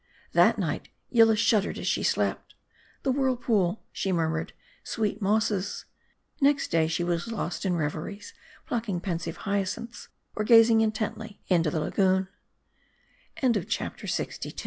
[0.31, 2.55] That night, Yillah shuddered as she slept.
[3.03, 4.51] "The whirl pool," she murmured,"
[4.93, 5.85] sweet mosses."
[6.41, 8.33] Next day she was lost in reveries,
[8.65, 11.69] plucking pensive hyacinths, or gazing in tently into
[13.53, 14.53] th